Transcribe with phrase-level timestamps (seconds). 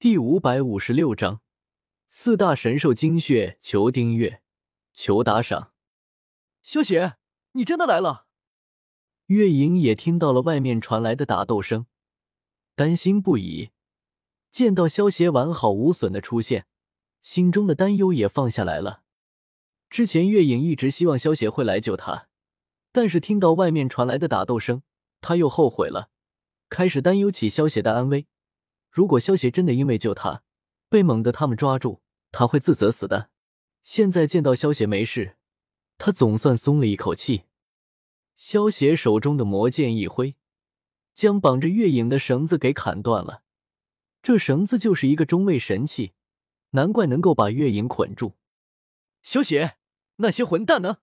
[0.00, 1.42] 第五百五十六章
[2.08, 4.40] 四大神兽精血，求订阅，
[4.94, 5.74] 求打赏。
[6.62, 7.18] 萧邪，
[7.52, 8.24] 你真的来了！
[9.26, 11.84] 月影也听到了外面传来的打斗声，
[12.74, 13.72] 担心不已。
[14.50, 16.64] 见到萧邪完好无损的出现，
[17.20, 19.02] 心中的担忧也放下来了。
[19.90, 22.28] 之前月影一直希望萧邪会来救他，
[22.90, 24.82] 但是听到外面传来的打斗声，
[25.20, 26.08] 他又后悔了，
[26.70, 28.26] 开始担忧起萧邪的安危。
[28.90, 30.42] 如果萧邪真的因为救他
[30.88, 33.30] 被猛的他们抓住，他会自责死的。
[33.82, 35.36] 现在见到萧邪没事，
[35.96, 37.44] 他总算松了一口气。
[38.34, 40.34] 萧邪手中的魔剑一挥，
[41.14, 43.42] 将绑着月影的绳子给砍断了。
[44.22, 46.12] 这绳子就是一个中位神器，
[46.70, 48.34] 难怪能够把月影捆住。
[49.22, 49.76] 萧邪，
[50.16, 50.98] 那些混蛋呢？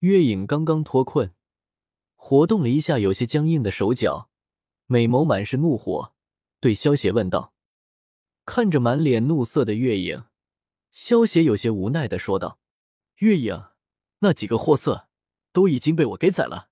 [0.00, 1.34] 月影刚刚脱困，
[2.14, 4.30] 活动了一下有些僵硬的手脚，
[4.86, 6.14] 美眸满是怒火。
[6.60, 7.54] 对萧邪问道
[8.44, 10.24] ：“看着满脸怒色的月影，
[10.90, 12.58] 萧邪有些无奈的说道
[13.18, 13.66] ：‘月影，
[14.20, 15.08] 那几个货色
[15.52, 16.70] 都已经被我给宰了，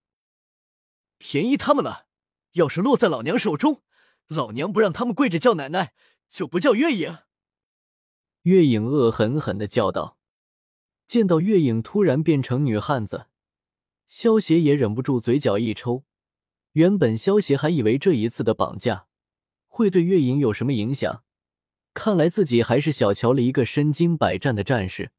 [1.19, 2.07] 便宜他们了。
[2.53, 3.83] 要是落在老娘手中，
[4.29, 5.93] 老娘不让他们跪着叫奶奶，
[6.29, 7.19] 就不叫月影。’”
[8.43, 10.19] 月影恶狠狠的叫道。
[11.07, 13.27] 见到月影突然变成女汉子，
[14.09, 16.05] 萧邪也忍不住嘴角一抽。
[16.73, 19.07] 原本萧邪还以为这一次的绑架。
[19.77, 21.23] 会对月影有什么影响？
[21.93, 25.13] 看来自己还是小瞧了一个身经百战的战士。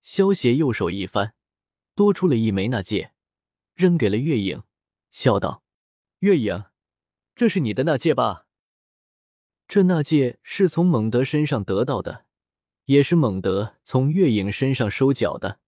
[0.00, 1.34] 萧邪右手一翻，
[1.96, 3.12] 多出了一枚纳戒，
[3.74, 4.62] 扔给了月影，
[5.10, 5.64] 笑道
[6.22, 6.66] ：“月影，
[7.34, 8.46] 这是你的纳戒吧？
[9.66, 12.26] 这纳戒是从蒙德身上得到的，
[12.84, 15.58] 也是蒙德从月影身上收缴的。”“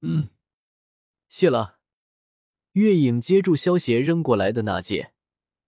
[0.00, 0.30] 嗯，
[1.28, 1.80] 谢了。”
[2.72, 5.12] 月影接住萧邪扔过来的纳戒，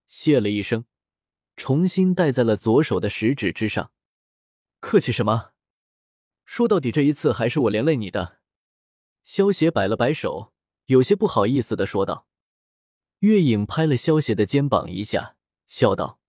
[0.06, 0.86] 谢了一声。
[1.58, 3.90] 重新戴在了左手的食指之上。
[4.78, 5.50] 客气什么？
[6.44, 8.38] 说到底，这一次还是我连累你的。
[9.24, 10.54] 萧邪摆了摆手，
[10.86, 12.28] 有些不好意思的说道。
[13.18, 15.34] 月影拍了萧邪的肩膀一下，
[15.66, 16.20] 笑道：“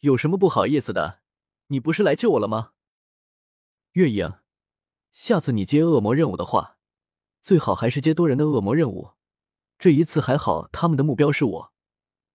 [0.00, 1.20] 有什么不好意思的？
[1.66, 2.72] 你不是来救我了吗？
[3.92, 4.38] 月影，
[5.12, 6.78] 下次你接恶魔任务的话，
[7.42, 9.10] 最好还是接多人的恶魔任务。
[9.78, 11.72] 这一次还好，他们的目标是我。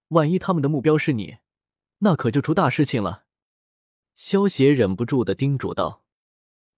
[0.10, 1.40] 万一他们的目标是你……”
[2.00, 3.26] 那可就出大事情了，
[4.16, 6.04] 萧邪忍不住的叮嘱道：“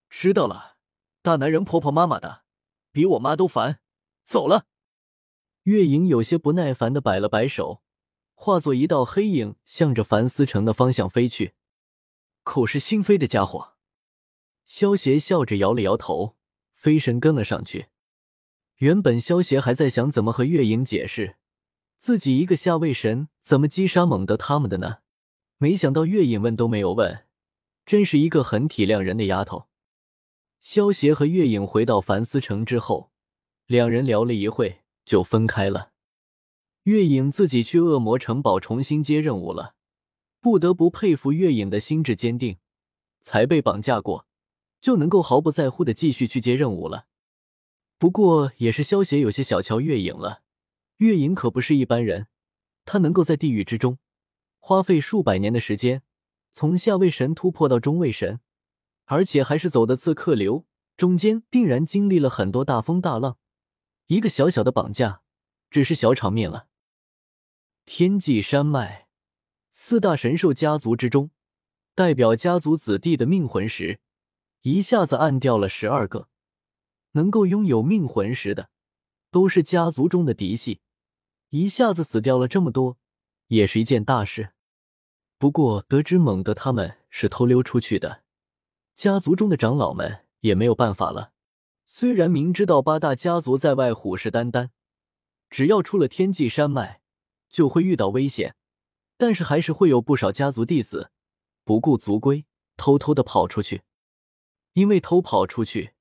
[0.09, 0.77] 知道了，
[1.21, 2.43] 大男人婆婆妈妈的，
[2.91, 3.79] 比我妈都烦，
[4.23, 4.67] 走了。”
[5.63, 7.81] 月影有些不耐烦的摆了摆手，
[8.35, 11.55] 化作一道黑影，向着樊思成的方向飞去。
[12.43, 13.73] 口是心非的家伙，
[14.65, 16.37] 萧邪笑着摇了摇头，
[16.71, 17.87] 飞身跟了上去。
[18.77, 21.37] 原本萧邪还在想怎么和月影解释，
[21.97, 24.99] 自己一个下位神怎么击杀猛德他们的呢？
[25.59, 27.25] 没想到月影问都没有问，
[27.83, 29.67] 真是一个很体谅人的丫头。
[30.61, 33.11] 萧协和月影回到凡思城之后，
[33.65, 35.93] 两人聊了一会就分开了。
[36.83, 39.73] 月影自己去恶魔城堡重新接任务了，
[40.39, 42.57] 不得不佩服月影的心智坚定，
[43.21, 44.27] 才被绑架过，
[44.79, 47.07] 就能够毫不在乎的继续去接任务了。
[47.97, 50.43] 不过也是萧协有些小瞧月影了，
[50.97, 52.27] 月影可不是一般人，
[52.85, 53.97] 他能够在地狱之中。
[54.67, 56.03] 花费数百年的时间，
[56.51, 58.41] 从下位神突破到中位神，
[59.05, 60.65] 而且还是走的刺客流，
[60.97, 63.37] 中间定然经历了很多大风大浪。
[64.07, 65.21] 一个小小的绑架，
[65.69, 66.67] 只是小场面了。
[67.85, 69.07] 天际山脉
[69.71, 71.31] 四大神兽家族之中，
[71.95, 74.01] 代表家族子弟的命魂石，
[74.63, 76.27] 一下子暗掉了十二个。
[77.13, 78.69] 能够拥有命魂石的，
[79.31, 80.81] 都是家族中的嫡系，
[81.51, 82.97] 一下子死掉了这么多，
[83.47, 84.51] 也是一件大事。
[85.39, 88.23] 不过，得知猛德他们是偷溜出去的，
[88.95, 91.31] 家族中的长老们也没有办法了。
[91.85, 94.69] 虽然明知道八大家族在外虎视眈眈，
[95.49, 97.01] 只要出了天际山脉
[97.47, 98.55] 就会遇到危险，
[99.15, 101.11] 但是还是会有不少家族弟子
[101.63, 102.45] 不顾族规，
[102.75, 103.83] 偷偷的跑出去。
[104.73, 105.93] 因为偷跑出去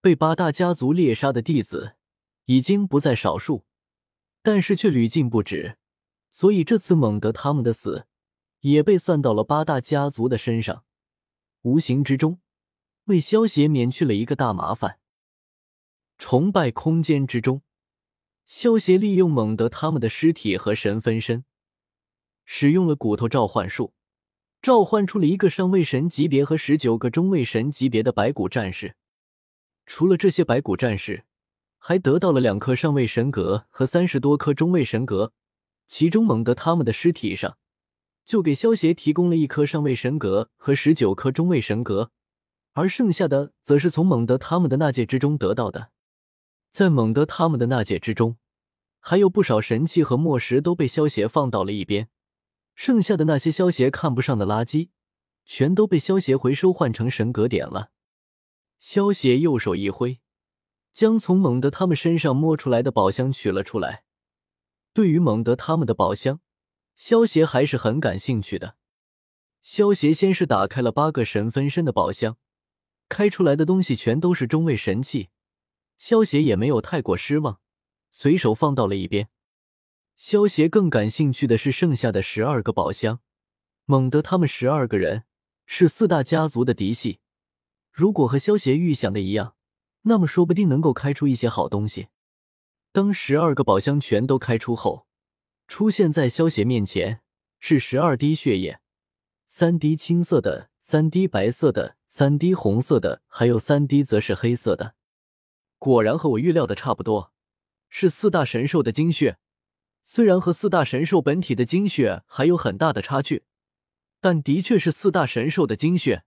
[0.00, 1.94] 被八大家族猎杀的弟子
[2.44, 3.64] 已经不在少数，
[4.42, 5.78] 但是却屡禁不止，
[6.30, 8.06] 所以这次猛德他们的死。
[8.62, 10.84] 也被算到了八大家族的身上，
[11.62, 12.40] 无形之中
[13.04, 14.98] 为萧协免去了一个大麻烦。
[16.16, 17.62] 崇拜空间之中，
[18.46, 21.44] 萧协利用猛德他们的尸体和神分身，
[22.44, 23.94] 使用了骨头召唤术，
[24.60, 28.94] 召唤出了一个上位神级别和十九个中位神级别的白骨战士。
[29.86, 31.24] 除了这些白骨战士，
[31.78, 35.32] 还得到了两颗上位神格和三十多颗中位神格，
[35.88, 37.58] 其中猛德他们的尸体上。
[38.24, 42.10] 就给萧协提供了一颗上位神格和十九颗中位神格，
[42.72, 45.90] 而剩下的则是从蒙德他们的那界之中得到的。
[46.70, 48.36] 在蒙德他们的那界之中，
[48.98, 52.08] 还有不少神器和墨石都被萧协放到了一边，
[52.74, 54.88] 剩下的那些萧协看不上的垃圾，
[55.44, 57.90] 全都被萧协回收换成神格点了。
[58.78, 60.20] 萧协右手一挥，
[60.92, 64.04] 将从蒙德他们身上摸出来的宝箱取了出来。
[64.94, 66.40] 对于蒙德他们的宝箱，
[66.94, 68.76] 萧协还是很感兴趣的。
[69.60, 72.36] 萧协先是打开了八个神分身的宝箱，
[73.08, 75.30] 开出来的东西全都是中位神器。
[75.96, 77.60] 萧协也没有太过失望，
[78.10, 79.28] 随手放到了一边。
[80.16, 83.20] 萧协更感兴趣的是剩下的十二个宝箱。
[83.84, 85.24] 蒙德他们十二个人
[85.66, 87.20] 是四大家族的嫡系。
[87.90, 89.54] 如果和萧协预想的一样，
[90.02, 92.08] 那么说不定能够开出一些好东西。
[92.92, 95.06] 当十二个宝箱全都开出后，
[95.66, 97.20] 出现在萧协面前
[97.58, 98.80] 是十二滴血液，
[99.46, 104.94] 三滴青色的，三滴白色的，三滴红色的，还有三滴则是黑色的。
[105.78, 107.32] 果然和我预料的差不多，
[107.88, 109.38] 是四大神兽的精血。
[110.04, 113.44] 虽然和四大神兽本体的精血还有很大的差距，
[114.20, 116.24] 但的确是四大神兽的精血。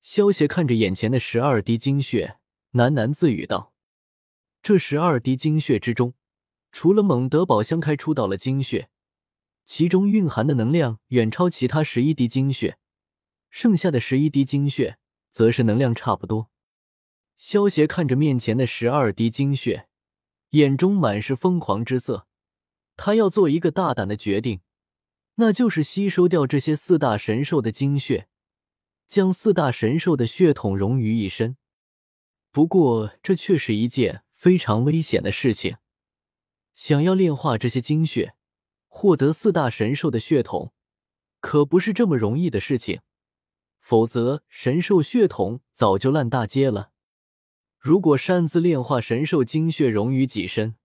[0.00, 2.38] 萧协看着眼前的十二滴精血，
[2.72, 3.72] 喃喃自语道
[4.62, 6.14] ：“这十二滴精血之中，
[6.78, 8.90] 除了蒙德宝箱开出到了精血，
[9.64, 12.76] 其中蕴含的能量远超其他十一滴精血，
[13.48, 14.98] 剩下的十一滴精血
[15.30, 16.50] 则是能量差不多。”
[17.34, 19.88] 萧协看着面前的十二滴精血，
[20.50, 22.26] 眼中满是疯狂之色。
[22.94, 24.60] 他要做一个大胆的决定，
[25.36, 28.28] 那就是吸收掉这些四大神兽的精血。
[29.06, 31.56] 将四大神兽的血统融于一身，
[32.50, 35.78] 不过这却是一件非常危险的事情。
[36.76, 38.34] 想要炼化这些精血，
[38.86, 40.74] 获得四大神兽的血统，
[41.40, 43.00] 可不是这么容易的事情。
[43.80, 46.90] 否则，神兽血统早就烂大街了。
[47.78, 50.76] 如果擅自炼化神兽精血融于己身，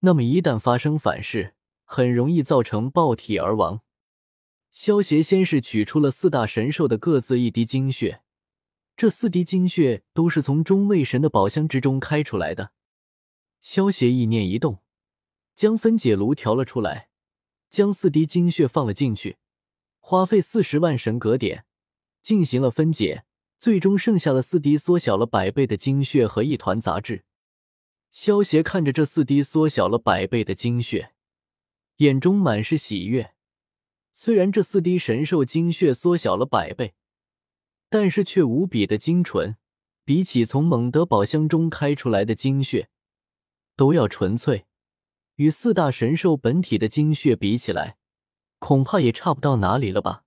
[0.00, 1.54] 那么一旦发生反噬，
[1.84, 3.80] 很容易造成爆体而亡。
[4.70, 8.20] 萧协先是取出了四大神兽的各自一滴精血，
[8.94, 12.72] 这四滴精血都是从中位神的宝箱之中开出来的。
[13.60, 14.82] 萧协意念一动，
[15.58, 17.08] 将分解炉调了出来，
[17.68, 19.38] 将四滴精血放了进去，
[19.98, 21.64] 花费四十万神格点
[22.22, 23.24] 进行了分解，
[23.58, 27.24] 最终剩下了四滴缩小了百倍的精血和一团杂质。
[28.12, 31.12] 萧协看着这四滴缩小了百倍的精血，
[31.96, 33.32] 眼中满是喜悦。
[34.12, 36.94] 虽然这四滴神兽精血缩小了百倍，
[37.90, 39.56] 但是却无比的精纯，
[40.04, 42.90] 比起从蒙德宝箱中开出来的精血
[43.74, 44.66] 都要纯粹。
[45.38, 47.96] 与四大神兽本体的精血比起来，
[48.58, 50.24] 恐怕也差不到哪里了吧。